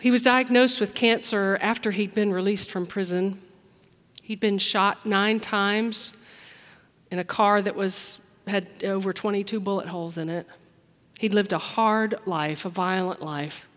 He 0.00 0.10
was 0.10 0.22
diagnosed 0.22 0.80
with 0.80 0.94
cancer 0.94 1.58
after 1.60 1.90
he'd 1.90 2.14
been 2.14 2.32
released 2.32 2.70
from 2.70 2.86
prison. 2.86 3.40
He'd 4.22 4.40
been 4.40 4.58
shot 4.58 5.06
nine 5.06 5.40
times 5.40 6.14
in 7.10 7.18
a 7.18 7.24
car 7.24 7.62
that 7.62 7.76
was, 7.76 8.26
had 8.46 8.66
over 8.84 9.12
22 9.12 9.60
bullet 9.60 9.88
holes 9.88 10.18
in 10.18 10.28
it. 10.28 10.46
He'd 11.18 11.34
lived 11.34 11.52
a 11.52 11.58
hard 11.58 12.16
life, 12.26 12.64
a 12.64 12.68
violent 12.68 13.22
life. 13.22 13.68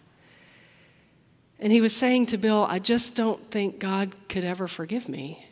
And 1.60 1.72
he 1.72 1.80
was 1.80 1.96
saying 1.96 2.26
to 2.28 2.38
Bill, 2.38 2.66
I 2.70 2.80
just 2.80 3.16
don't 3.16 3.52
think 3.52 3.80
God 3.80 4.12
could 4.28 4.44
ever 4.44 4.68
forgive 4.68 5.08
me. 5.08 5.45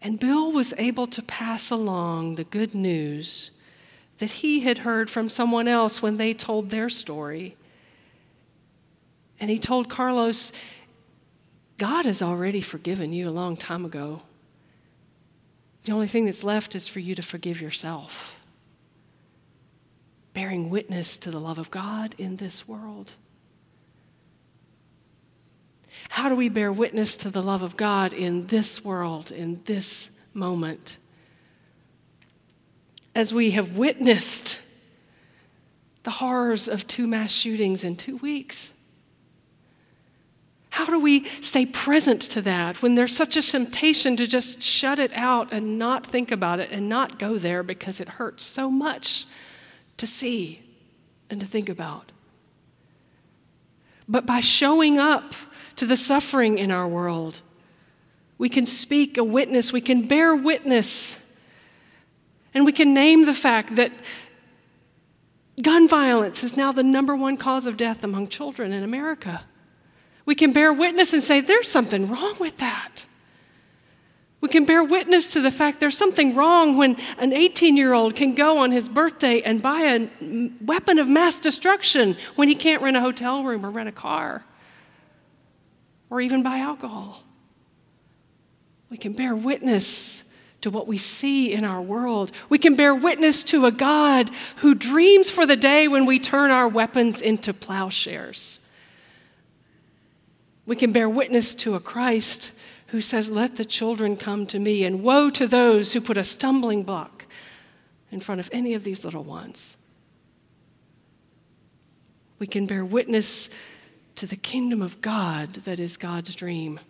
And 0.00 0.20
Bill 0.20 0.52
was 0.52 0.74
able 0.78 1.06
to 1.08 1.22
pass 1.22 1.70
along 1.70 2.34
the 2.36 2.44
good 2.44 2.74
news 2.74 3.50
that 4.18 4.30
he 4.30 4.60
had 4.60 4.78
heard 4.78 5.10
from 5.10 5.28
someone 5.28 5.68
else 5.68 6.02
when 6.02 6.16
they 6.16 6.34
told 6.34 6.70
their 6.70 6.88
story. 6.88 7.56
And 9.40 9.50
he 9.50 9.58
told 9.58 9.88
Carlos, 9.88 10.52
God 11.78 12.04
has 12.04 12.22
already 12.22 12.60
forgiven 12.60 13.12
you 13.12 13.28
a 13.28 13.30
long 13.30 13.56
time 13.56 13.84
ago. 13.84 14.22
The 15.84 15.92
only 15.92 16.08
thing 16.08 16.26
that's 16.26 16.44
left 16.44 16.74
is 16.74 16.88
for 16.88 17.00
you 17.00 17.14
to 17.14 17.22
forgive 17.22 17.62
yourself, 17.62 18.38
bearing 20.34 20.70
witness 20.70 21.18
to 21.18 21.30
the 21.30 21.40
love 21.40 21.58
of 21.58 21.70
God 21.70 22.14
in 22.18 22.36
this 22.36 22.68
world. 22.68 23.14
How 26.08 26.28
do 26.28 26.34
we 26.34 26.48
bear 26.48 26.72
witness 26.72 27.16
to 27.18 27.30
the 27.30 27.42
love 27.42 27.62
of 27.62 27.76
God 27.76 28.12
in 28.12 28.46
this 28.48 28.84
world, 28.84 29.30
in 29.30 29.62
this 29.64 30.18
moment? 30.34 30.96
As 33.14 33.32
we 33.32 33.52
have 33.52 33.76
witnessed 33.76 34.60
the 36.08 36.12
horrors 36.12 36.68
of 36.68 36.86
two 36.86 37.06
mass 37.06 37.30
shootings 37.32 37.84
in 37.84 37.94
two 37.94 38.16
weeks. 38.16 38.72
How 40.70 40.86
do 40.86 40.98
we 40.98 41.24
stay 41.24 41.66
present 41.66 42.22
to 42.22 42.40
that 42.40 42.80
when 42.80 42.94
there's 42.94 43.14
such 43.14 43.36
a 43.36 43.42
temptation 43.42 44.16
to 44.16 44.26
just 44.26 44.62
shut 44.62 44.98
it 44.98 45.10
out 45.12 45.52
and 45.52 45.78
not 45.78 46.06
think 46.06 46.30
about 46.30 46.60
it 46.60 46.70
and 46.70 46.88
not 46.88 47.18
go 47.18 47.36
there 47.36 47.62
because 47.62 48.00
it 48.00 48.08
hurts 48.08 48.42
so 48.42 48.70
much 48.70 49.26
to 49.98 50.06
see 50.06 50.62
and 51.28 51.40
to 51.40 51.46
think 51.46 51.68
about? 51.68 52.12
But 54.08 54.24
by 54.24 54.40
showing 54.40 54.98
up 54.98 55.34
to 55.76 55.86
the 55.86 55.96
suffering 55.96 56.58
in 56.58 56.70
our 56.70 56.88
world, 56.88 57.40
we 58.38 58.48
can 58.48 58.66
speak 58.66 59.18
a 59.18 59.24
witness, 59.24 59.72
we 59.72 59.80
can 59.80 60.06
bear 60.06 60.34
witness, 60.34 61.24
and 62.54 62.64
we 62.64 62.72
can 62.72 62.94
name 62.94 63.26
the 63.26 63.34
fact 63.34 63.76
that 63.76 63.92
gun 65.60 65.88
violence 65.88 66.42
is 66.42 66.56
now 66.56 66.72
the 66.72 66.82
number 66.82 67.14
one 67.14 67.36
cause 67.36 67.66
of 67.66 67.76
death 67.76 68.02
among 68.04 68.28
children 68.28 68.72
in 68.72 68.82
America. 68.82 69.42
We 70.24 70.34
can 70.34 70.52
bear 70.52 70.72
witness 70.72 71.12
and 71.12 71.22
say, 71.22 71.40
there's 71.40 71.70
something 71.70 72.08
wrong 72.08 72.36
with 72.38 72.58
that. 72.58 73.06
We 74.40 74.48
can 74.48 74.64
bear 74.64 74.84
witness 74.84 75.32
to 75.32 75.40
the 75.40 75.50
fact 75.50 75.80
there's 75.80 75.96
something 75.96 76.36
wrong 76.36 76.76
when 76.76 76.96
an 77.18 77.32
18 77.32 77.76
year 77.76 77.92
old 77.92 78.14
can 78.14 78.34
go 78.34 78.58
on 78.58 78.70
his 78.70 78.88
birthday 78.88 79.42
and 79.42 79.60
buy 79.60 79.80
a 79.82 80.50
weapon 80.64 80.98
of 80.98 81.08
mass 81.08 81.38
destruction 81.38 82.16
when 82.36 82.48
he 82.48 82.54
can't 82.54 82.80
rent 82.80 82.96
a 82.96 83.00
hotel 83.00 83.42
room 83.42 83.66
or 83.66 83.70
rent 83.70 83.88
a 83.88 83.92
car 83.92 84.44
or 86.08 86.20
even 86.20 86.42
buy 86.42 86.58
alcohol. 86.58 87.24
We 88.90 88.96
can 88.96 89.12
bear 89.12 89.34
witness 89.34 90.24
to 90.60 90.70
what 90.70 90.86
we 90.86 90.98
see 90.98 91.52
in 91.52 91.64
our 91.64 91.82
world. 91.82 92.32
We 92.48 92.58
can 92.58 92.74
bear 92.74 92.94
witness 92.94 93.42
to 93.44 93.66
a 93.66 93.72
God 93.72 94.30
who 94.56 94.74
dreams 94.74 95.30
for 95.30 95.46
the 95.46 95.56
day 95.56 95.88
when 95.88 96.06
we 96.06 96.18
turn 96.18 96.50
our 96.50 96.68
weapons 96.68 97.20
into 97.20 97.52
plowshares. 97.52 98.60
We 100.64 100.76
can 100.76 100.92
bear 100.92 101.08
witness 101.08 101.54
to 101.54 101.74
a 101.74 101.80
Christ 101.80 102.52
who 102.88 103.00
says, 103.00 103.30
Let 103.30 103.56
the 103.56 103.64
children 103.64 104.16
come 104.16 104.46
to 104.46 104.58
me, 104.58 104.84
and 104.84 105.02
woe 105.02 105.30
to 105.30 105.46
those 105.46 105.92
who 105.92 106.00
put 106.00 106.18
a 106.18 106.24
stumbling 106.24 106.82
block 106.82 107.26
in 108.10 108.20
front 108.20 108.40
of 108.40 108.48
any 108.52 108.74
of 108.74 108.84
these 108.84 109.04
little 109.04 109.24
ones. 109.24 109.76
We 112.38 112.46
can 112.46 112.66
bear 112.66 112.84
witness 112.84 113.50
to 114.16 114.26
the 114.26 114.36
kingdom 114.36 114.82
of 114.82 115.00
God 115.00 115.50
that 115.50 115.78
is 115.78 115.96
God's 115.96 116.34
dream. 116.34 116.80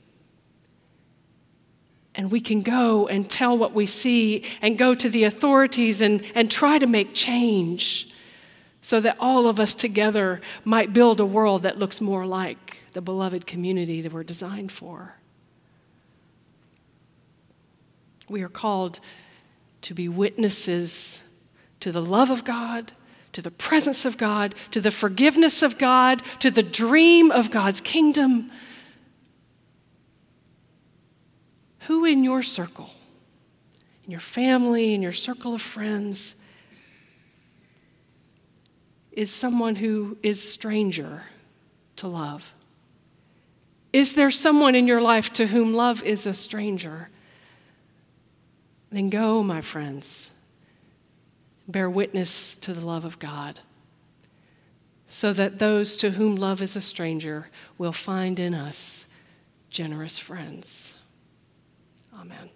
And 2.15 2.31
we 2.31 2.41
can 2.41 2.63
go 2.63 3.07
and 3.07 3.29
tell 3.29 3.57
what 3.57 3.73
we 3.73 3.87
see 3.87 4.45
and 4.61 4.77
go 4.77 4.95
to 4.95 5.09
the 5.09 5.25
authorities 5.25 6.01
and, 6.01 6.23
and 6.35 6.51
try 6.51 6.79
to 6.79 6.87
make 6.87 7.15
change 7.15 8.13
so 8.81 9.01
that 9.01 9.17
all 9.21 9.47
of 9.47 9.61
us 9.61 9.75
together 9.75 10.41
might 10.65 10.93
build 10.93 11.21
a 11.21 11.27
world 11.27 11.63
that 11.63 11.79
looks 11.79 12.01
more 12.01 12.27
like 12.27 12.83
the 12.93 13.03
beloved 13.03 13.47
community 13.47 14.01
that 14.01 14.13
we're 14.13 14.25
designed 14.25 14.73
for. 14.73 15.18
We 18.29 18.43
are 18.43 18.49
called 18.49 19.01
to 19.83 19.95
be 19.95 20.09
witnesses 20.09 21.23
to 21.81 21.93
the 21.93 22.03
love 22.03 22.31
of 22.31 22.45
God, 22.45 22.93
to 23.33 23.43
the 23.43 23.51
presence 23.51 24.05
of 24.05 24.19
God, 24.19 24.55
to 24.73 24.81
the 24.81 24.91
forgiveness 24.91 25.63
of 25.63 25.79
God, 25.79 26.23
to 26.41 26.51
the 26.51 26.63
dream 26.63 27.31
of 27.31 27.51
God's 27.51 27.81
kingdom. 27.81 28.51
Who 31.81 32.05
in 32.05 32.25
your 32.25 32.43
circle, 32.43 32.91
in 34.05 34.11
your 34.11 34.21
family, 34.21 34.95
in 34.95 35.03
your 35.03 35.13
circle 35.13 35.55
of 35.55 35.63
friends, 35.63 36.35
is 39.13 39.31
someone 39.31 39.77
who 39.77 40.17
is 40.23 40.43
stranger 40.47 41.25
to 41.97 42.09
love? 42.09 42.55
Is 43.93 44.15
there 44.15 44.31
someone 44.31 44.75
in 44.75 44.87
your 44.87 45.01
life 45.01 45.33
to 45.35 45.47
whom 45.47 45.75
love 45.75 46.03
is 46.03 46.27
a 46.27 46.35
stranger? 46.35 47.09
Then 48.91 49.11
go, 49.11 49.43
my 49.43 49.61
friends, 49.61 50.31
bear 51.67 51.91
witness 51.91 52.57
to 52.57 52.73
the 52.73 52.85
love 52.85 53.05
of 53.05 53.19
God, 53.19 53.61
so 55.07 55.33
that 55.33 55.59
those 55.59 55.97
to 55.97 56.13
whom 56.13 56.37
love 56.37 56.63
is 56.63 56.77
a 56.77 56.81
stranger 56.81 57.49
will 57.77 57.93
find 57.93 58.39
in 58.41 58.55
us 58.55 59.07
generous 59.71 60.19
friends. 60.19 60.95
Amen. 62.19 62.51